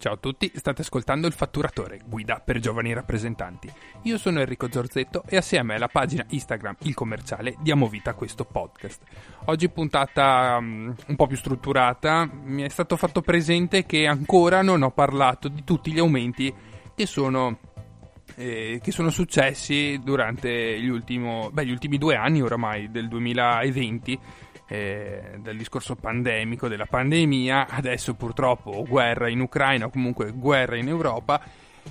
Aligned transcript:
Ciao 0.00 0.12
a 0.12 0.16
tutti, 0.16 0.52
state 0.54 0.82
ascoltando 0.82 1.26
il 1.26 1.32
Fatturatore, 1.32 1.98
guida 2.06 2.38
per 2.38 2.60
giovani 2.60 2.92
rappresentanti. 2.92 3.68
Io 4.02 4.16
sono 4.16 4.38
Enrico 4.38 4.70
Zorzetto 4.70 5.24
e 5.26 5.36
assieme 5.36 5.74
alla 5.74 5.88
pagina 5.88 6.24
Instagram 6.28 6.76
Il 6.82 6.94
Commerciale 6.94 7.56
diamo 7.58 7.88
vita 7.88 8.10
a 8.10 8.14
questo 8.14 8.44
podcast. 8.44 9.02
Oggi 9.46 9.68
puntata 9.68 10.56
um, 10.60 10.94
un 11.04 11.16
po' 11.16 11.26
più 11.26 11.36
strutturata, 11.36 12.30
mi 12.32 12.62
è 12.62 12.68
stato 12.68 12.96
fatto 12.96 13.22
presente 13.22 13.86
che 13.86 14.06
ancora 14.06 14.62
non 14.62 14.82
ho 14.82 14.92
parlato 14.92 15.48
di 15.48 15.64
tutti 15.64 15.90
gli 15.90 15.98
aumenti 15.98 16.54
che 16.94 17.06
sono, 17.06 17.58
eh, 18.36 18.78
che 18.80 18.92
sono 18.92 19.10
successi 19.10 20.00
durante 20.00 20.80
gli, 20.80 20.88
ultimo, 20.88 21.50
beh, 21.52 21.66
gli 21.66 21.72
ultimi 21.72 21.98
due 21.98 22.14
anni 22.14 22.40
oramai 22.40 22.88
del 22.92 23.08
2020 23.08 24.18
eh, 24.68 25.38
del 25.38 25.56
discorso 25.56 25.96
pandemico, 25.96 26.68
della 26.68 26.86
pandemia, 26.86 27.68
adesso 27.68 28.14
purtroppo 28.14 28.84
guerra 28.86 29.28
in 29.28 29.40
Ucraina 29.40 29.86
o 29.86 29.90
comunque 29.90 30.30
guerra 30.32 30.76
in 30.76 30.88
Europa 30.88 31.40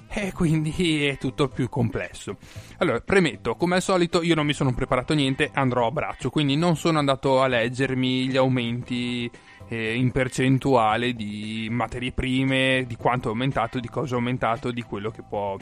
e 0.10 0.32
quindi 0.32 1.06
è 1.06 1.18
tutto 1.18 1.48
più 1.48 1.70
complesso. 1.70 2.38
Allora, 2.78 3.00
premetto, 3.02 3.56
come 3.56 3.76
al 3.76 3.82
solito 3.82 4.22
io 4.22 4.36
non 4.36 4.46
mi 4.46 4.54
sono 4.54 4.74
preparato 4.74 5.14
niente, 5.14 5.50
andrò 5.54 5.88
a 5.88 5.92
braccio, 5.92 6.30
quindi 6.30 6.56
non 6.56 6.78
sono 6.78 7.00
andato 7.00 7.42
a 7.42 7.48
leggermi 7.48 8.28
gli 8.28 8.38
aumenti 8.38 9.30
eh, 9.70 9.96
in 9.96 10.12
percentuale 10.12 11.14
di 11.14 11.68
materie 11.72 12.12
prime, 12.12 12.86
di 12.88 12.96
quanto 12.96 13.28
è 13.28 13.32
aumentato, 13.32 13.80
di 13.80 13.90
cosa 13.90 14.14
è 14.14 14.18
aumentato, 14.18 14.72
di 14.72 14.84
quello 14.84 15.10
che 15.10 15.24
può, 15.28 15.58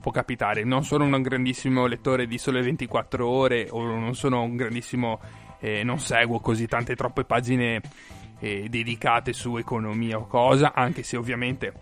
può 0.00 0.10
capitare. 0.10 0.64
Non 0.64 0.84
sono 0.84 1.04
un 1.04 1.22
grandissimo 1.22 1.86
lettore 1.86 2.26
di 2.26 2.38
sole 2.38 2.62
24 2.62 3.26
ore 3.26 3.68
o 3.70 3.82
non 3.84 4.14
sono 4.14 4.42
un 4.42 4.56
grandissimo 4.56 5.20
eh, 5.60 5.82
non 5.82 5.98
seguo 5.98 6.40
così 6.40 6.66
tante 6.66 6.94
troppe 6.94 7.24
pagine 7.24 7.80
eh, 8.38 8.68
dedicate 8.68 9.32
su 9.32 9.56
economia 9.56 10.18
o 10.18 10.26
cosa, 10.26 10.72
anche 10.74 11.02
se 11.02 11.16
ovviamente 11.16 11.72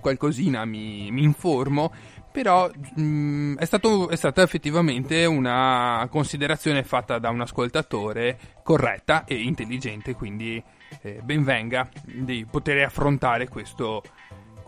qualcosina 0.00 0.64
mi, 0.64 1.10
mi 1.10 1.22
informo, 1.22 1.92
però 2.30 2.70
mh, 2.70 3.02
mm, 3.02 3.56
è, 3.56 3.64
stato, 3.64 4.08
è, 4.08 4.16
stata 4.16 4.42
effettivamente 4.42 5.24
una 5.24 6.06
considerazione 6.10 6.82
fatta 6.84 7.18
da 7.18 7.30
un 7.30 7.40
ascoltatore 7.40 8.38
corretta 8.62 9.24
e 9.24 9.36
intelligente, 9.42 10.14
quindi 10.14 10.62
eh, 11.02 11.20
ben 11.22 11.42
venga 11.42 11.88
di 12.04 12.46
poter 12.48 12.84
affrontare 12.84 13.48
questo, 13.48 14.02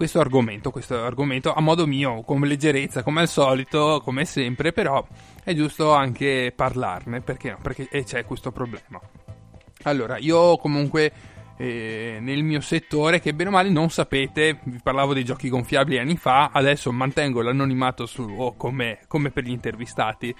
questo 0.01 0.19
argomento, 0.21 0.71
questo 0.71 1.05
argomento 1.05 1.53
a 1.53 1.61
modo 1.61 1.87
mio, 1.87 2.23
con 2.23 2.41
leggerezza, 2.41 3.03
come 3.03 3.21
al 3.21 3.29
solito, 3.29 4.01
come 4.03 4.25
sempre, 4.25 4.73
però 4.73 5.07
è 5.45 5.53
giusto 5.53 5.93
anche 5.93 6.55
parlarne, 6.57 7.21
perché 7.21 7.51
no? 7.51 7.59
Perché 7.61 7.87
c'è 8.05 8.25
questo 8.25 8.51
problema. 8.51 8.99
Allora, 9.83 10.17
io 10.17 10.57
comunque 10.57 11.13
eh, 11.59 12.17
nel 12.19 12.43
mio 12.43 12.63
settore, 12.63 13.21
che 13.21 13.35
bene 13.35 13.51
o 13.51 13.53
male 13.53 13.69
non 13.69 13.91
sapete, 13.91 14.61
vi 14.63 14.81
parlavo 14.83 15.13
dei 15.13 15.23
giochi 15.23 15.51
gonfiabili 15.51 15.99
anni 15.99 16.17
fa, 16.17 16.49
adesso 16.51 16.91
mantengo 16.91 17.43
l'anonimato 17.43 18.07
su, 18.07 18.23
oh, 18.23 18.57
come, 18.57 19.01
come 19.07 19.31
per 19.31 19.45
gli 19.45 19.51
intervistati, 19.51 20.35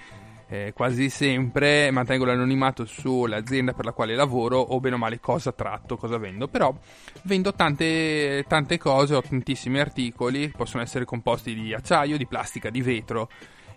eh, 0.51 0.73
quasi 0.75 1.09
sempre 1.09 1.89
mantengo 1.91 2.25
l'anonimato 2.25 2.83
sull'azienda 2.83 3.71
per 3.71 3.85
la 3.85 3.93
quale 3.93 4.15
lavoro 4.15 4.59
o 4.59 4.81
bene 4.81 4.95
o 4.95 4.97
male 4.97 5.21
cosa 5.21 5.53
tratto, 5.53 5.95
cosa 5.95 6.17
vendo, 6.17 6.49
però 6.49 6.75
vendo 7.23 7.53
tante, 7.53 8.43
tante 8.49 8.77
cose, 8.77 9.15
ho 9.15 9.21
tantissimi 9.21 9.79
articoli, 9.79 10.49
possono 10.49 10.83
essere 10.83 11.05
composti 11.05 11.53
di 11.55 11.73
acciaio, 11.73 12.17
di 12.17 12.27
plastica, 12.27 12.69
di 12.69 12.81
vetro 12.81 13.29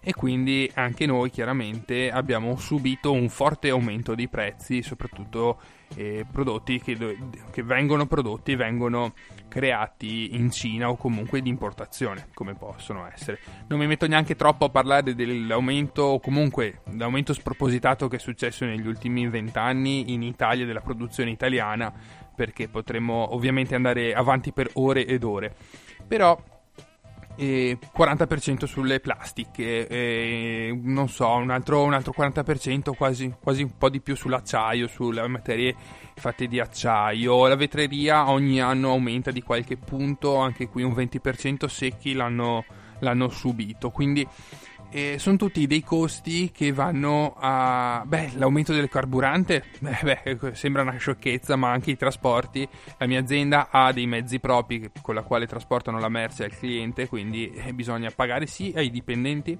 e 0.06 0.12
quindi 0.12 0.70
anche 0.74 1.06
noi 1.06 1.30
chiaramente 1.30 2.10
abbiamo 2.10 2.56
subito 2.56 3.10
un 3.10 3.30
forte 3.30 3.70
aumento 3.70 4.14
dei 4.14 4.28
prezzi, 4.28 4.82
soprattutto 4.82 5.58
eh, 5.96 6.26
prodotti 6.30 6.78
che, 6.78 7.16
che, 7.50 7.62
vengono 7.62 8.06
prodotti 8.06 8.54
vengono 8.54 9.14
creati 9.48 10.34
in 10.34 10.50
Cina 10.50 10.90
o 10.90 10.96
comunque 10.96 11.40
di 11.40 11.48
importazione, 11.48 12.28
come 12.34 12.54
possono 12.54 13.08
essere. 13.10 13.38
Non 13.68 13.78
mi 13.78 13.86
metto 13.86 14.06
neanche 14.06 14.36
troppo 14.36 14.66
a 14.66 14.68
parlare 14.68 15.14
dell'aumento 15.14 16.02
o 16.02 16.20
comunque 16.20 16.82
l'aumento 16.92 17.32
spropositato 17.32 18.06
che 18.06 18.16
è 18.16 18.20
successo 18.20 18.66
negli 18.66 18.86
ultimi 18.86 19.26
vent'anni 19.26 20.12
in 20.12 20.22
Italia 20.22 20.66
della 20.66 20.82
produzione 20.82 21.30
italiana, 21.30 21.90
perché 22.34 22.68
potremmo 22.68 23.34
ovviamente 23.34 23.74
andare 23.74 24.12
avanti 24.12 24.52
per 24.52 24.68
ore 24.74 25.06
ed 25.06 25.24
ore. 25.24 25.54
Però 26.06 26.38
e 27.36 27.78
40% 27.96 28.64
sulle 28.64 29.00
plastiche, 29.00 29.86
e, 29.86 30.78
non 30.82 31.08
so, 31.08 31.28
un 31.30 31.50
altro, 31.50 31.82
un 31.82 31.94
altro 31.94 32.14
40%, 32.16 32.94
quasi, 32.94 33.34
quasi, 33.40 33.62
un 33.62 33.76
po' 33.76 33.88
di 33.88 34.00
più 34.00 34.14
sull'acciaio, 34.16 34.86
sulle 34.86 35.26
materie 35.28 35.74
fatte 36.14 36.46
di 36.46 36.60
acciaio. 36.60 37.46
La 37.46 37.56
vetreria 37.56 38.30
ogni 38.30 38.60
anno 38.60 38.90
aumenta 38.90 39.30
di 39.30 39.42
qualche 39.42 39.76
punto, 39.76 40.36
anche 40.36 40.68
qui 40.68 40.82
un 40.82 40.92
20% 40.92 41.66
secchi 41.66 42.12
l'hanno, 42.12 42.64
l'hanno 43.00 43.28
subito. 43.28 43.90
Quindi 43.90 44.26
e 44.94 45.18
sono 45.18 45.36
tutti 45.36 45.66
dei 45.66 45.82
costi 45.82 46.52
che 46.52 46.72
vanno 46.72 47.34
a... 47.36 48.04
Beh, 48.06 48.34
l'aumento 48.36 48.72
del 48.72 48.88
carburante, 48.88 49.64
beh, 49.80 50.36
beh, 50.38 50.54
sembra 50.54 50.82
una 50.82 50.96
sciocchezza, 50.96 51.56
ma 51.56 51.72
anche 51.72 51.90
i 51.90 51.96
trasporti. 51.96 52.66
La 52.98 53.08
mia 53.08 53.18
azienda 53.18 53.70
ha 53.72 53.90
dei 53.90 54.06
mezzi 54.06 54.38
propri 54.38 54.92
con 55.02 55.16
la 55.16 55.22
quale 55.22 55.48
trasportano 55.48 55.98
la 55.98 56.08
merce 56.08 56.44
al 56.44 56.56
cliente, 56.56 57.08
quindi 57.08 57.50
eh, 57.50 57.72
bisogna 57.72 58.12
pagare 58.14 58.46
sì 58.46 58.72
ai 58.76 58.92
dipendenti, 58.92 59.58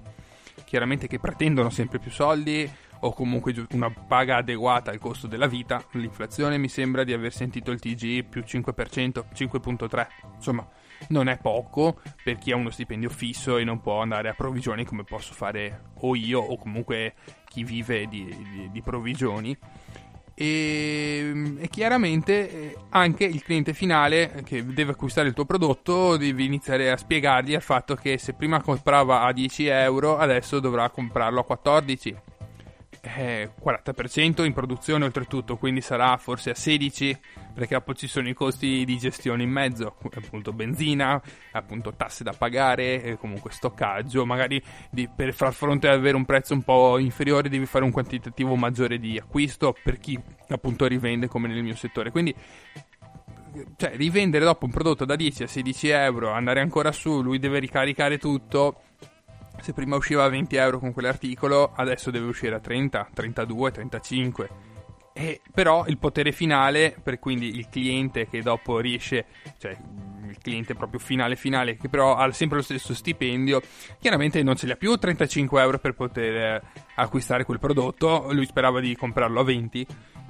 chiaramente 0.65 1.09
che 1.09 1.19
pretendono 1.19 1.69
sempre 1.69 1.99
più 1.99 2.13
soldi 2.13 2.71
o 3.01 3.13
comunque 3.13 3.53
una 3.73 3.91
paga 3.91 4.37
adeguata 4.37 4.93
al 4.93 5.01
costo 5.01 5.27
della 5.27 5.49
vita. 5.49 5.85
L'inflazione 5.95 6.59
mi 6.59 6.69
sembra 6.69 7.03
di 7.03 7.13
aver 7.13 7.33
sentito 7.33 7.73
il 7.73 7.81
TG 7.81 8.23
più 8.23 8.45
5%, 8.47 9.25
5.3%, 9.35 10.07
insomma 10.37 10.65
non 11.09 11.29
è 11.29 11.39
poco 11.39 12.01
per 12.23 12.39
chi 12.39 12.53
ha 12.53 12.57
uno 12.57 12.71
stipendio 12.71 13.11
fisso 13.11 13.57
e 13.59 13.65
non 13.65 13.81
può 13.81 14.01
andare 14.01 14.29
a 14.29 14.35
provvigioni 14.35 14.85
come 14.85 15.05
posso 15.05 15.33
fare 15.33 15.91
o 16.01 16.15
io 16.15 16.41
o 16.41 16.57
comunque 16.57 17.15
chi 17.49 17.65
vive 17.65 18.07
di, 18.07 18.25
di, 18.25 18.71
di 18.71 18.83
provvigioni. 18.83 19.57
E, 20.37 21.55
e, 21.59 21.69
chiaramente 21.69 22.51
eh, 22.51 22.77
anche 22.89 23.25
il 23.25 23.41
cliente 23.45 23.73
finale 23.73 24.43
che 24.45 24.67
deve 24.67 24.91
acquistare 24.93 25.29
il 25.29 25.35
tuo 25.35 25.45
prodotto 25.45 26.17
devi 26.17 26.45
iniziare 26.45 26.91
a 26.91 26.97
spiegargli 26.97 27.53
il 27.53 27.61
fatto 27.61 27.95
che 27.95 28.19
se 28.19 28.33
prima 28.33 28.61
comprava 28.61 29.21
a 29.21 29.33
10 29.33 29.67
euro 29.67 30.19
adesso 30.19 30.59
dovrà 30.59 30.91
comprarlo 30.91 31.39
a 31.39 31.45
14 31.45 32.17
eh, 33.05 33.51
40% 33.63 34.45
in 34.45 34.53
produzione 34.53 35.05
oltretutto, 35.05 35.57
quindi 35.57 35.81
sarà 35.81 36.17
forse 36.17 36.51
a 36.51 36.55
16 36.55 37.19
perché 37.55 37.81
poi 37.81 37.95
ci 37.95 38.07
sono 38.07 38.29
i 38.29 38.35
costi 38.35 38.85
di 38.85 38.97
gestione 38.99 39.43
in 39.43 39.51
mezzo, 39.51 39.97
appunto 40.17 40.53
benzina, 40.53 41.21
appunto 41.53 41.95
tasse 41.95 42.25
da 42.25 42.33
pagare, 42.33 43.17
comunque 43.21 43.53
stoccaggio, 43.53 44.27
magari 44.27 44.61
di, 44.91 45.09
per 45.09 45.33
far 45.33 45.53
fronte 45.53 45.89
ad 45.89 45.95
avere 45.95 46.17
un 46.17 46.25
prezzo 46.25 46.55
un 46.55 46.63
po' 46.63 46.99
inferiore 46.99 47.49
devi 47.49 47.67
fare 47.67 47.85
un 47.85 47.93
quantitativo 47.93 48.57
maggiore 48.57 48.99
di 48.99 49.19
acquisto 49.19 49.77
per 49.83 49.99
chi 49.99 50.19
appunto 50.49 50.87
rivende 50.87 51.29
come 51.29 51.47
nel 51.47 51.63
mio 51.63 51.77
settore, 51.77 52.11
quindi 52.11 52.35
cioè 53.77 53.97
rivendere 53.97 54.45
dopo 54.45 54.65
un 54.65 54.73
prodotto 54.73 55.05
da 55.05 55.15
10 55.15 55.45
a 55.45 55.47
16 55.47 55.89
euro, 55.89 56.31
andare 56.31 56.61
ancora 56.61 56.91
su, 56.91 57.23
lui 57.23 57.39
deve 57.39 57.61
ricaricare 57.61 58.19
tutto 58.19 58.81
se 59.65 59.73
prima 59.73 59.97
usciva 59.97 60.25
a 60.25 60.29
20 60.29 60.57
euro 60.57 60.79
con 60.79 60.93
quell'articolo, 60.93 61.73
adesso 61.75 62.11
deve 62.11 62.27
uscire 62.27 62.55
a 62.55 62.61
30, 62.61 63.09
32, 63.15 63.71
35. 63.71 64.49
E 65.15 65.41
però 65.55 65.87
il 65.87 65.97
potere 65.97 66.33
finale, 66.33 66.95
per 67.03 67.19
quindi 67.19 67.57
il 67.57 67.71
cliente 67.71 68.29
che 68.29 68.43
dopo 68.43 68.79
riesce, 68.79 69.25
cioè 69.57 69.75
il 70.29 70.37
cliente 70.39 70.75
proprio 70.75 71.01
finale 71.01 71.35
finale, 71.35 71.79
che 71.79 71.89
però 71.89 72.15
ha 72.15 72.31
sempre 72.33 72.59
lo 72.59 72.63
stesso 72.63 72.93
stipendio, 72.93 73.63
chiaramente 73.99 74.43
non 74.43 74.55
ce 74.55 74.67
li 74.67 74.73
ha 74.73 74.77
più 74.77 74.95
35 74.95 75.63
euro 75.63 75.79
per 75.79 75.95
poter 75.95 76.61
acquistare 76.97 77.45
quel 77.45 77.59
prodotto, 77.59 78.27
lui 78.33 78.45
sperava 78.45 78.81
di 78.81 78.95
comprarlo 78.95 79.41
a 79.41 79.45
20 79.45 79.87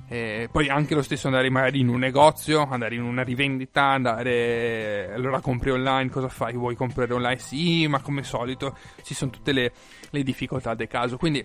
e 0.07 0.49
poi 0.53 0.69
anche 0.69 0.95
lo 0.95 1.03
stesso 1.03 1.29
andare 1.29 1.49
magari 1.49 1.81
in 1.81 1.89
un 1.89 1.99
negozio, 1.99 2.69
andare 2.69 2.95
in 2.95 3.03
una 3.03 3.23
rivendita, 3.23 3.83
andare 3.85 5.13
allora 5.15 5.41
compri 5.41 5.71
online, 5.71 6.11
cosa 6.11 6.29
fai? 6.29 6.55
Vuoi 6.55 6.77
comprare 6.77 7.13
online? 7.15 7.39
Sì, 7.39 7.87
ma 7.89 8.01
come 8.01 8.23
solito 8.23 8.77
ci 9.03 9.15
sono 9.15 9.31
tutte 9.31 9.53
le, 9.53 9.73
le 10.11 10.23
difficoltà 10.23 10.75
del 10.75 10.89
caso. 10.89 11.17
Quindi 11.17 11.45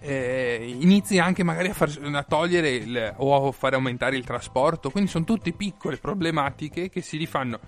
eh, 0.00 0.76
inizi 0.80 1.18
anche 1.18 1.42
magari 1.42 1.68
a, 1.68 1.74
far, 1.74 1.90
a 2.02 2.22
togliere 2.22 2.70
il, 2.70 3.14
o 3.18 3.48
a 3.48 3.52
fare 3.52 3.74
aumentare 3.74 4.16
il 4.16 4.24
trasporto. 4.24 4.90
Quindi 4.90 5.10
sono 5.10 5.24
tutte 5.24 5.52
piccole 5.52 5.98
problematiche 5.98 6.88
che 6.88 7.02
si 7.02 7.18
rifanno 7.18 7.60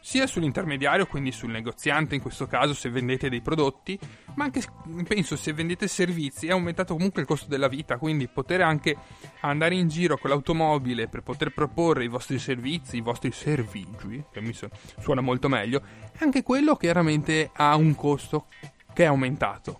sia 0.00 0.26
sull'intermediario, 0.26 1.06
quindi 1.06 1.32
sul 1.32 1.50
negoziante 1.50 2.14
in 2.14 2.20
questo 2.20 2.46
caso 2.46 2.74
se 2.74 2.90
vendete 2.90 3.28
dei 3.28 3.40
prodotti, 3.40 3.98
ma 4.34 4.44
anche 4.44 4.62
penso 5.06 5.36
se 5.36 5.52
vendete 5.52 5.86
servizi 5.86 6.48
è 6.48 6.50
aumentato 6.50 6.94
comunque 6.94 7.20
il 7.22 7.26
costo 7.26 7.48
della 7.48 7.68
vita, 7.68 7.98
quindi 7.98 8.28
poter 8.28 8.62
anche 8.62 8.96
andare 9.40 9.74
in 9.74 9.88
giro 9.88 10.18
con 10.18 10.30
l'automobile 10.30 11.08
per 11.08 11.22
poter 11.22 11.52
proporre 11.52 12.04
i 12.04 12.08
vostri 12.08 12.38
servizi, 12.38 12.96
i 12.96 13.00
vostri 13.00 13.30
servigi, 13.30 14.24
che 14.32 14.40
mi 14.40 14.54
suona 15.00 15.20
molto 15.20 15.48
meglio, 15.48 15.82
anche 16.18 16.42
quello 16.42 16.76
chiaramente 16.76 17.50
ha 17.52 17.76
un 17.76 17.94
costo 17.94 18.46
che 18.92 19.04
è 19.04 19.06
aumentato. 19.06 19.78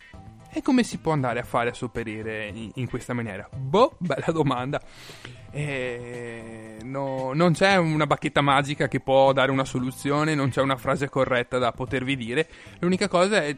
E 0.55 0.61
come 0.61 0.83
si 0.83 0.99
può 0.99 1.13
andare 1.13 1.41
a 1.41 1.45
fare 1.45 1.71
a 1.71 1.75
sopperire 1.75 2.47
in, 2.49 2.71
in 2.75 2.87
questa 2.87 3.15
maniera? 3.15 3.49
Boh, 3.57 3.95
bella 3.97 4.31
domanda. 4.33 4.83
Eh, 5.51 6.77
no, 6.83 7.33
non 7.33 7.53
c'è 7.55 7.77
una 7.77 8.07
bacchetta 8.07 8.43
magica 8.43 8.87
che 8.87 9.01
può 9.01 9.33
dare 9.33 9.51
una 9.51 9.65
soluzione, 9.65 10.35
non 10.35 10.51
c'è 10.51 10.61
una 10.61 10.77
frase 10.77 11.09
corretta 11.09 11.57
da 11.57 11.73
potervi 11.73 12.17
dire. 12.17 12.49
L'unica 12.81 13.09
cosa 13.09 13.43
è 13.43 13.57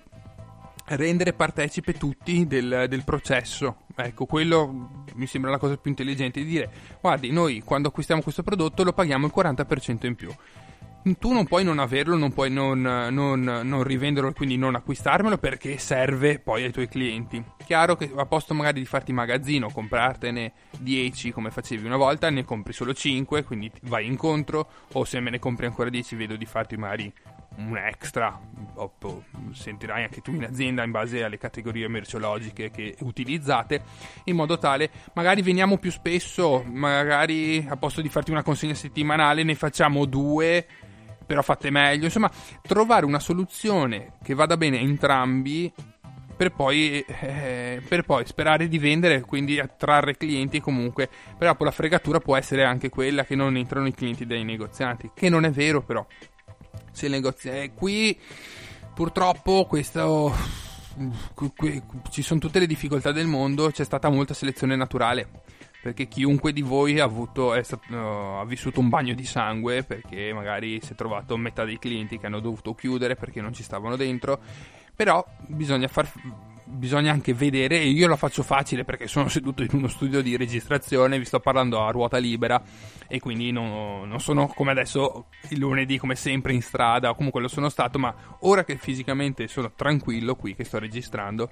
rendere 0.86 1.32
partecipe 1.32 1.94
tutti 1.94 2.46
del, 2.46 2.86
del, 2.88 3.02
processo. 3.02 3.86
Ecco, 3.96 4.26
quello 4.26 5.04
mi 5.14 5.26
sembra 5.26 5.50
la 5.50 5.58
cosa 5.58 5.76
più 5.76 5.90
intelligente 5.90 6.40
di 6.40 6.46
dire, 6.46 6.70
guardi, 7.00 7.32
noi 7.32 7.62
quando 7.64 7.88
acquistiamo 7.88 8.22
questo 8.22 8.44
prodotto 8.44 8.84
lo 8.84 8.92
paghiamo 8.92 9.26
il 9.26 9.32
40% 9.34 10.06
in 10.06 10.14
più. 10.14 10.32
Tu 11.04 11.32
non 11.32 11.44
puoi 11.44 11.64
non 11.64 11.80
averlo, 11.80 12.16
non 12.16 12.32
puoi 12.32 12.50
non, 12.50 12.80
non, 12.80 13.42
non 13.42 13.82
rivenderlo, 13.82 14.32
quindi 14.32 14.56
non 14.56 14.74
acquistarmelo 14.74 15.36
perché 15.36 15.76
serve 15.76 16.38
poi 16.38 16.64
ai 16.64 16.72
tuoi 16.72 16.88
clienti. 16.88 17.44
Chiaro 17.62 17.94
che 17.94 18.10
a 18.16 18.24
posto 18.24 18.54
magari 18.54 18.80
di 18.80 18.86
farti 18.86 19.12
magazzino, 19.12 19.70
comprartene 19.70 20.52
10 20.78 21.30
come 21.30 21.50
facevi 21.50 21.84
una 21.84 21.98
volta, 21.98 22.30
ne 22.30 22.44
compri 22.44 22.72
solo 22.72 22.94
5, 22.94 23.44
quindi 23.44 23.70
vai 23.82 24.06
incontro, 24.06 24.66
o 24.92 25.04
se 25.04 25.20
me 25.20 25.28
ne 25.28 25.38
compri 25.38 25.66
ancora 25.66 25.90
10 25.90 26.16
vedo 26.16 26.36
di 26.36 26.46
farti 26.46 26.78
magari 26.78 27.12
un 27.56 27.76
extra, 27.76 28.40
sentirai 29.52 30.04
anche 30.04 30.22
tu 30.22 30.32
in 30.32 30.44
azienda 30.44 30.84
in 30.84 30.90
base 30.90 31.22
alle 31.22 31.36
categorie 31.36 31.86
merceologiche 31.86 32.70
che 32.70 32.96
utilizzate, 33.00 33.82
in 34.24 34.36
modo 34.36 34.56
tale 34.56 34.90
magari 35.12 35.42
veniamo 35.42 35.76
più 35.76 35.90
spesso, 35.90 36.64
magari 36.66 37.62
a 37.68 37.76
posto 37.76 38.00
di 38.00 38.08
farti 38.08 38.30
una 38.30 38.42
consegna 38.42 38.74
settimanale 38.74 39.42
ne 39.42 39.54
facciamo 39.54 40.06
due, 40.06 40.66
però 41.26 41.42
fatte 41.42 41.70
meglio, 41.70 42.04
insomma 42.04 42.30
trovare 42.62 43.06
una 43.06 43.20
soluzione 43.20 44.14
che 44.22 44.34
vada 44.34 44.56
bene 44.56 44.78
a 44.78 44.80
entrambi 44.80 45.72
per 46.36 46.52
poi, 46.52 47.00
eh, 47.00 47.80
per 47.86 48.02
poi, 48.02 48.26
sperare 48.26 48.66
di 48.66 48.78
vendere, 48.78 49.20
quindi 49.20 49.60
attrarre 49.60 50.16
clienti 50.16 50.60
comunque. 50.60 51.08
Però 51.38 51.54
la 51.58 51.70
fregatura 51.70 52.18
può 52.18 52.36
essere 52.36 52.64
anche 52.64 52.88
quella 52.88 53.24
che 53.24 53.36
non 53.36 53.56
entrano 53.56 53.86
i 53.86 53.94
clienti 53.94 54.26
dai 54.26 54.42
negozianti, 54.42 55.12
che 55.14 55.28
non 55.28 55.44
è 55.44 55.50
vero 55.50 55.82
però 55.82 56.04
se 56.94 57.06
il 57.06 57.12
negozio 57.12 57.52
è 57.52 57.72
qui 57.74 58.18
purtroppo 58.94 59.66
questo 59.66 60.32
qui, 61.34 61.52
qui, 61.56 61.82
ci 62.10 62.22
sono 62.22 62.38
tutte 62.38 62.60
le 62.60 62.66
difficoltà 62.66 63.10
del 63.10 63.26
mondo 63.26 63.70
c'è 63.70 63.84
stata 63.84 64.08
molta 64.08 64.32
selezione 64.32 64.76
naturale 64.76 65.42
perché 65.84 66.08
chiunque 66.08 66.54
di 66.54 66.62
voi 66.62 66.98
ha, 66.98 67.04
avuto, 67.04 67.62
stato, 67.62 67.92
uh, 67.92 68.38
ha 68.40 68.44
vissuto 68.46 68.80
un 68.80 68.88
bagno 68.88 69.12
di 69.12 69.26
sangue 69.26 69.82
perché 69.82 70.32
magari 70.32 70.80
si 70.80 70.92
è 70.92 70.94
trovato 70.94 71.36
metà 71.36 71.66
dei 71.66 71.78
clienti 71.78 72.18
che 72.18 72.24
hanno 72.24 72.40
dovuto 72.40 72.74
chiudere 72.74 73.16
perché 73.16 73.42
non 73.42 73.52
ci 73.52 73.62
stavano 73.62 73.94
dentro. 73.94 74.40
Però 74.96 75.22
bisogna 75.46 75.86
far 75.88 76.10
bisogna 76.74 77.12
anche 77.12 77.32
vedere, 77.32 77.80
e 77.80 77.88
io 77.88 78.08
la 78.08 78.16
faccio 78.16 78.42
facile 78.42 78.84
perché 78.84 79.06
sono 79.06 79.28
seduto 79.28 79.62
in 79.62 79.70
uno 79.72 79.88
studio 79.88 80.20
di 80.22 80.36
registrazione, 80.36 81.18
vi 81.18 81.24
sto 81.24 81.40
parlando 81.40 81.82
a 81.82 81.90
ruota 81.90 82.18
libera 82.18 82.62
e 83.08 83.20
quindi 83.20 83.50
non, 83.52 84.08
non 84.08 84.20
sono 84.20 84.46
come 84.48 84.72
adesso 84.72 85.26
il 85.48 85.58
lunedì 85.58 85.98
come 85.98 86.14
sempre 86.14 86.52
in 86.52 86.62
strada, 86.62 87.10
o 87.10 87.14
comunque 87.14 87.40
lo 87.40 87.48
sono 87.48 87.68
stato, 87.68 87.98
ma 87.98 88.14
ora 88.40 88.64
che 88.64 88.76
fisicamente 88.76 89.48
sono 89.48 89.72
tranquillo 89.74 90.34
qui 90.34 90.54
che 90.54 90.64
sto 90.64 90.78
registrando, 90.78 91.50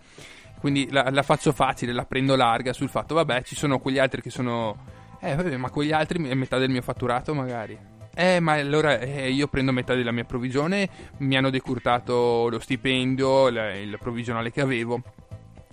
quindi 0.58 0.88
la, 0.90 1.08
la 1.10 1.22
faccio 1.22 1.52
facile, 1.52 1.92
la 1.92 2.04
prendo 2.04 2.36
larga 2.36 2.72
sul 2.72 2.88
fatto, 2.88 3.14
vabbè, 3.14 3.42
ci 3.42 3.56
sono 3.56 3.78
quegli 3.78 3.98
altri 3.98 4.22
che 4.22 4.30
sono... 4.30 5.00
Eh, 5.20 5.36
vabbè, 5.36 5.56
ma 5.56 5.70
quegli 5.70 5.92
altri 5.92 6.24
è 6.28 6.34
metà 6.34 6.58
del 6.58 6.70
mio 6.70 6.82
fatturato 6.82 7.32
magari. 7.32 7.91
Eh, 8.14 8.40
ma 8.40 8.52
allora 8.52 8.98
eh, 8.98 9.30
io 9.30 9.48
prendo 9.48 9.72
metà 9.72 9.94
della 9.94 10.12
mia 10.12 10.24
provvigione, 10.24 10.88
mi 11.18 11.36
hanno 11.36 11.50
decurtato 11.50 12.48
lo 12.48 12.58
stipendio, 12.58 13.48
la, 13.48 13.74
il 13.74 13.96
provvigionale 13.98 14.50
che 14.50 14.60
avevo. 14.60 15.02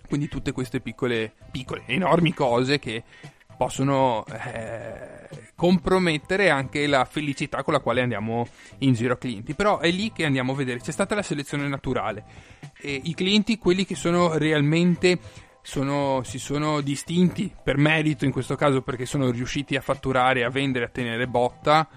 Quindi 0.07 0.27
tutte 0.27 0.51
queste 0.51 0.79
piccole, 0.79 1.33
piccole, 1.51 1.83
enormi 1.85 2.33
cose 2.33 2.79
che 2.79 3.03
possono 3.57 4.25
eh, 4.25 5.27
compromettere 5.53 6.49
anche 6.49 6.87
la 6.87 7.03
felicità 7.03 7.61
con 7.61 7.73
la 7.73 7.81
quale 7.81 8.01
andiamo 8.01 8.47
in 8.79 8.93
giro 8.93 9.13
a 9.13 9.17
clienti. 9.17 9.53
Però 9.53 9.79
è 9.79 9.91
lì 9.91 10.11
che 10.13 10.23
andiamo 10.23 10.53
a 10.53 10.55
vedere, 10.55 10.79
c'è 10.79 10.91
stata 10.91 11.13
la 11.13 11.21
selezione 11.21 11.67
naturale. 11.67 12.23
E 12.79 13.01
I 13.03 13.13
clienti, 13.13 13.57
quelli 13.57 13.85
che 13.85 13.95
sono 13.95 14.37
realmente 14.37 15.19
sono, 15.61 16.23
si 16.23 16.39
sono 16.39 16.79
distinti 16.79 17.53
per 17.61 17.77
merito 17.77 18.23
in 18.23 18.31
questo 18.31 18.55
caso 18.55 18.81
perché 18.81 19.05
sono 19.05 19.29
riusciti 19.29 19.75
a 19.75 19.81
fatturare, 19.81 20.45
a 20.45 20.49
vendere, 20.49 20.85
a 20.85 20.89
tenere 20.89 21.27
botta 21.27 21.87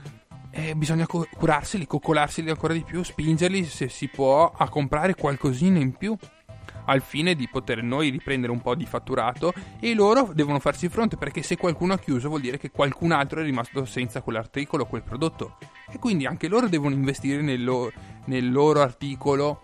eh, 0.52 0.74
bisogna 0.76 1.06
co- 1.06 1.26
curarseli, 1.34 1.86
coccolarseli 1.86 2.50
ancora 2.50 2.74
di 2.74 2.84
più, 2.84 3.02
spingerli 3.02 3.64
se 3.64 3.88
si 3.88 4.08
può 4.08 4.52
a 4.54 4.68
comprare 4.68 5.14
qualcosina 5.14 5.78
in 5.78 5.96
più 5.96 6.16
al 6.86 7.00
fine 7.00 7.34
di 7.34 7.48
poter 7.48 7.82
noi 7.82 8.10
riprendere 8.10 8.52
un 8.52 8.60
po' 8.60 8.74
di 8.74 8.86
fatturato 8.86 9.52
e 9.78 9.94
loro 9.94 10.30
devono 10.34 10.58
farci 10.58 10.88
fronte 10.88 11.16
perché 11.16 11.42
se 11.42 11.56
qualcuno 11.56 11.92
ha 11.92 11.98
chiuso 11.98 12.28
vuol 12.28 12.40
dire 12.40 12.58
che 12.58 12.70
qualcun 12.70 13.12
altro 13.12 13.40
è 13.40 13.44
rimasto 13.44 13.84
senza 13.84 14.20
quell'articolo, 14.20 14.86
quel 14.86 15.02
prodotto. 15.02 15.58
E 15.90 15.98
quindi 15.98 16.26
anche 16.26 16.48
loro 16.48 16.68
devono 16.68 16.94
investire 16.94 17.42
nel, 17.42 17.62
lo- 17.62 17.92
nel 18.26 18.50
loro 18.50 18.80
articolo. 18.80 19.62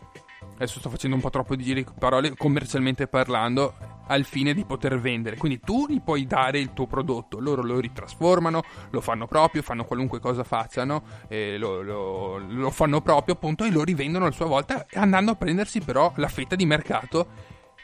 Adesso 0.55 0.81
sto 0.81 0.91
facendo 0.91 1.17
un 1.17 1.23
po' 1.23 1.31
troppo 1.31 1.55
di 1.55 1.63
giri 1.63 1.87
parole 1.99 2.35
commercialmente 2.37 3.07
parlando 3.07 3.75
al 4.09 4.25
fine 4.25 4.53
di 4.53 4.65
poter 4.65 5.01
vendere. 5.01 5.37
Quindi 5.37 5.61
tu 5.61 5.87
gli 5.89 6.01
puoi 6.01 6.27
dare 6.27 6.59
il 6.59 6.73
tuo 6.73 6.87
prodotto, 6.87 7.39
loro 7.39 7.63
lo 7.63 7.81
ritrasformano, 7.81 8.63
lo 8.91 9.01
fanno 9.01 9.27
proprio, 9.27 9.63
fanno 9.63 9.85
qualunque 9.85 10.21
cosa 10.21 10.45
facciano, 10.45 11.03
lo, 11.29 11.83
lo, 11.83 12.39
lo, 12.39 12.71
fanno 12.71 13.01
proprio 13.01 13.35
appunto 13.35 13.65
e 13.65 13.71
lo 13.71 13.83
rivendono 13.83 14.27
a 14.27 14.31
sua 14.31 14.47
volta 14.47 14.87
andando 14.95 15.33
a 15.33 15.35
prendersi 15.37 15.81
però 15.81 16.13
la 16.17 16.29
fetta 16.29 16.57
di 16.57 16.67
mercato 16.67 17.29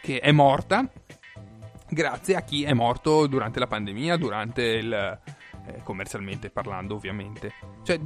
che 0.00 0.20
è 0.20 0.32
morta 0.32 0.88
grazie 1.88 2.34
a 2.34 2.42
chi 2.42 2.64
è 2.64 2.72
morto 2.72 3.26
durante 3.26 3.58
la 3.58 3.66
pandemia, 3.66 4.16
durante 4.16 4.62
il, 4.62 5.18
eh, 5.66 5.82
commercialmente 5.82 6.50
parlando 6.50 6.94
ovviamente. 6.94 7.52
Cioè 7.82 8.00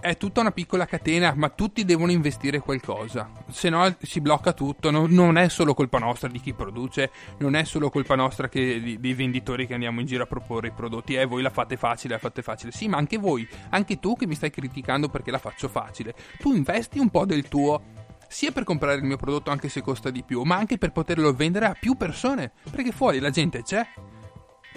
è 0.00 0.16
tutta 0.16 0.40
una 0.40 0.50
piccola 0.50 0.86
catena, 0.86 1.32
ma 1.36 1.48
tutti 1.48 1.84
devono 1.84 2.10
investire 2.10 2.60
qualcosa, 2.60 3.30
se 3.48 3.68
no 3.68 3.94
si 4.00 4.20
blocca 4.20 4.52
tutto, 4.52 4.90
no, 4.90 5.06
non 5.08 5.36
è 5.38 5.48
solo 5.48 5.74
colpa 5.74 5.98
nostra 5.98 6.28
di 6.28 6.40
chi 6.40 6.52
produce, 6.52 7.10
non 7.38 7.54
è 7.54 7.64
solo 7.64 7.90
colpa 7.90 8.14
nostra 8.14 8.48
che, 8.48 8.80
di, 8.80 9.00
dei 9.00 9.14
venditori 9.14 9.66
che 9.66 9.74
andiamo 9.74 10.00
in 10.00 10.06
giro 10.06 10.24
a 10.24 10.26
proporre 10.26 10.68
i 10.68 10.72
prodotti, 10.72 11.14
eh 11.14 11.24
voi 11.24 11.42
la 11.42 11.50
fate 11.50 11.76
facile, 11.76 12.14
la 12.14 12.20
fate 12.20 12.42
facile, 12.42 12.72
sì 12.72 12.88
ma 12.88 12.96
anche 12.96 13.18
voi, 13.18 13.46
anche 13.70 13.98
tu 13.98 14.14
che 14.16 14.26
mi 14.26 14.34
stai 14.34 14.50
criticando 14.50 15.08
perché 15.08 15.30
la 15.30 15.38
faccio 15.38 15.68
facile, 15.68 16.14
tu 16.38 16.52
investi 16.52 16.98
un 16.98 17.10
po' 17.10 17.24
del 17.24 17.48
tuo 17.48 18.02
sia 18.28 18.50
per 18.50 18.64
comprare 18.64 18.96
il 18.96 19.04
mio 19.04 19.16
prodotto 19.16 19.50
anche 19.50 19.68
se 19.68 19.80
costa 19.80 20.10
di 20.10 20.24
più, 20.24 20.42
ma 20.42 20.56
anche 20.56 20.76
per 20.76 20.90
poterlo 20.90 21.32
vendere 21.32 21.66
a 21.66 21.76
più 21.78 21.96
persone, 21.96 22.52
perché 22.70 22.90
fuori 22.90 23.20
la 23.20 23.30
gente 23.30 23.62
c'è 23.62 23.86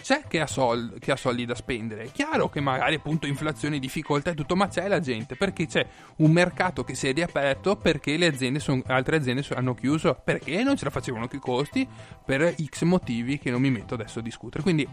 c'è 0.02 0.24
che 0.28 0.40
ha, 0.40 0.48
soldi, 0.48 1.00
che 1.00 1.12
ha 1.12 1.16
soldi 1.16 1.46
da 1.46 1.56
spendere. 1.56 2.04
È 2.04 2.12
chiaro 2.12 2.50
che 2.50 2.60
magari 2.60 2.96
appunto 2.96 3.28
inflazione, 3.28 3.80
difficoltà 3.80 4.32
e 4.32 4.36
tutto, 4.36 4.56
ma 4.56 4.68
c'è 4.68 4.88
la 4.88 5.00
gente 5.00 5.36
perché 5.36 5.66
c'è 5.66 5.86
un 6.18 6.32
mercato 6.32 6.84
che 6.84 6.96
si 6.96 7.08
è 7.08 7.14
riaperto 7.14 7.76
perché 7.76 8.18
le 8.18 8.28
aziende 8.28 8.60
son, 8.60 8.82
altre 8.88 9.18
aziende 9.18 9.46
hanno 9.56 9.74
chiuso 9.74 10.20
perché 10.24 10.64
non 10.64 10.78
ce 10.78 10.86
la 10.86 10.92
facevano 10.92 11.28
che 11.28 11.38
i 11.38 11.40
costi 11.40 11.88
per 12.24 12.56
X 12.64 12.84
motivi 12.84 13.38
che 13.38 13.52
non 13.52 13.62
mi 13.62 13.72
metto 13.72 13.96
adesso 13.96 14.20
a 14.20 14.22
discutere. 14.22 14.64
Quindi 14.64 14.88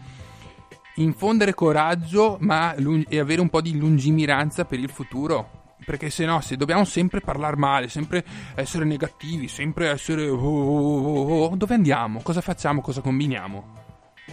infondere 0.95 1.53
coraggio 1.53 2.37
ma 2.39 2.73
e 2.75 3.19
avere 3.19 3.41
un 3.41 3.49
po' 3.49 3.61
di 3.61 3.77
lungimiranza 3.77 4.65
per 4.65 4.79
il 4.79 4.89
futuro. 4.89 5.63
Perché 5.85 6.09
se 6.09 6.25
no, 6.25 6.41
se 6.41 6.55
dobbiamo 6.55 6.83
sempre 6.83 7.19
parlare 7.19 7.57
male, 7.57 7.89
sempre 7.89 8.25
essere 8.55 8.85
negativi, 8.85 9.47
sempre 9.47 9.89
essere... 9.89 10.27
Oh, 10.27 10.39
oh, 10.39 11.21
oh, 11.21 11.45
oh 11.45 11.55
dove 11.55 11.75
andiamo? 11.75 12.21
Cosa 12.23 12.41
facciamo? 12.41 12.81
Cosa 12.81 13.01
combiniamo? 13.01 13.84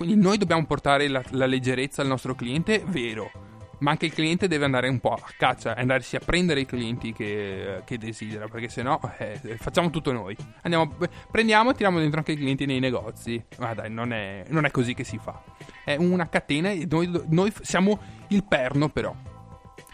Quindi 0.02 0.20
noi 0.20 0.36
dobbiamo 0.36 0.66
portare 0.66 1.06
la, 1.06 1.22
la 1.30 1.46
leggerezza 1.46 2.02
al 2.02 2.08
nostro 2.08 2.34
cliente, 2.34 2.82
vero, 2.84 3.30
ma 3.78 3.92
anche 3.92 4.06
il 4.06 4.12
cliente 4.12 4.48
deve 4.48 4.64
andare 4.64 4.88
un 4.88 4.98
po' 4.98 5.12
a 5.12 5.22
caccia, 5.36 5.76
andarsi 5.76 6.16
a 6.16 6.18
prendere 6.18 6.58
i 6.58 6.66
clienti 6.66 7.12
che, 7.12 7.82
che 7.84 7.98
desidera, 7.98 8.48
perché 8.48 8.68
se 8.68 8.82
no 8.82 9.00
eh, 9.18 9.38
facciamo 9.58 9.90
tutto 9.90 10.10
noi. 10.10 10.36
Andiamo, 10.62 10.96
prendiamo 11.30 11.70
e 11.70 11.74
tiriamo 11.74 12.00
dentro 12.00 12.18
anche 12.18 12.32
i 12.32 12.36
clienti 12.36 12.66
nei 12.66 12.80
negozi. 12.80 13.40
Ma 13.58 13.74
dai, 13.74 13.90
non 13.90 14.12
è, 14.12 14.42
non 14.48 14.64
è 14.64 14.72
così 14.72 14.92
che 14.92 15.04
si 15.04 15.18
fa. 15.18 15.40
È 15.84 15.94
una 15.94 16.28
catena 16.28 16.70
e 16.70 16.84
noi, 16.90 17.08
noi 17.28 17.52
siamo 17.60 18.00
il 18.28 18.42
perno 18.42 18.88
però 18.88 19.14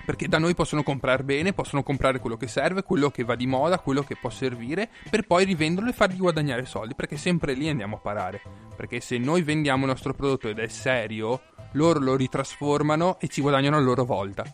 perché 0.08 0.26
da 0.26 0.38
noi 0.38 0.54
possono 0.54 0.82
comprare 0.82 1.22
bene, 1.22 1.52
possono 1.52 1.82
comprare 1.82 2.18
quello 2.18 2.38
che 2.38 2.48
serve, 2.48 2.82
quello 2.82 3.10
che 3.10 3.24
va 3.24 3.34
di 3.34 3.46
moda, 3.46 3.78
quello 3.78 4.02
che 4.02 4.16
può 4.16 4.30
servire, 4.30 4.88
per 5.10 5.26
poi 5.26 5.44
rivenderlo 5.44 5.90
e 5.90 5.92
fargli 5.92 6.16
guadagnare 6.16 6.64
soldi, 6.64 6.94
perché 6.94 7.18
sempre 7.18 7.52
lì 7.52 7.68
andiamo 7.68 7.96
a 7.96 7.98
parare. 7.98 8.40
Perché 8.74 9.00
se 9.00 9.18
noi 9.18 9.42
vendiamo 9.42 9.82
il 9.82 9.90
nostro 9.90 10.14
prodotto 10.14 10.48
ed 10.48 10.60
è 10.60 10.68
serio, 10.68 11.42
loro 11.72 11.98
lo 11.98 12.16
ritrasformano 12.16 13.20
e 13.20 13.28
ci 13.28 13.42
guadagnano 13.42 13.76
a 13.76 13.80
loro 13.80 14.06
volta. 14.06 14.44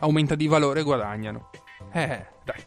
Aumenta 0.00 0.34
di 0.34 0.46
valore 0.46 0.80
e 0.80 0.82
guadagnano. 0.82 1.48
Eh, 1.90 2.26
dai, 2.44 2.62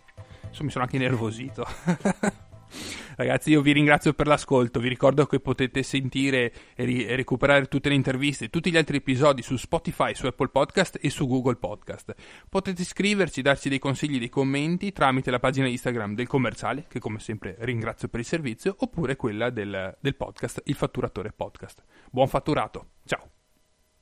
adesso 0.46 0.64
mi 0.64 0.72
sono 0.72 0.86
anche 0.86 0.98
nervosito. 0.98 1.64
Ragazzi, 3.22 3.52
io 3.52 3.62
vi 3.62 3.72
ringrazio 3.72 4.14
per 4.14 4.26
l'ascolto. 4.26 4.80
Vi 4.80 4.90
ricordo 4.90 5.28
che 5.28 5.40
potete 5.40 5.84
sentire 5.84 6.52
e, 6.74 6.84
ri- 6.86 7.06
e 7.06 7.16
recuperare 7.16 7.68
tutte 7.68 7.90
le 7.90 7.94
interviste, 7.94 8.50
tutti 8.50 8.72
gli 8.72 8.78
altri 8.78 8.98
episodi 8.98 9.44
su 9.44 9.58
Spotify, 9.58 10.16
su 10.16 10.26
Apple 10.26 10.48
Podcast 10.48 10.98
e 11.00 11.12
su 11.12 11.28
Google 11.28 11.58
Podcast. 11.58 12.16
Potete 12.50 12.84
scriverci, 12.84 13.44
darci 13.44 13.70
dei 13.70 13.78
consigli, 13.78 14.18
dei 14.18 14.30
commenti 14.30 14.92
tramite 14.92 15.30
la 15.30 15.38
pagina 15.38 15.68
Instagram 15.68 16.16
del 16.16 16.26
commerciale, 16.26 16.86
che 16.90 16.98
come 16.98 17.20
sempre 17.20 17.58
ringrazio 17.60 18.08
per 18.08 18.22
il 18.22 18.26
servizio, 18.26 18.76
oppure 18.80 19.16
quella 19.16 19.52
del, 19.52 19.96
del 20.00 20.16
podcast, 20.16 20.64
il 20.66 20.74
fatturatore 20.74 21.32
podcast. 21.32 21.84
Buon 22.10 22.28
fatturato, 22.28 22.88
ciao! 23.06 23.41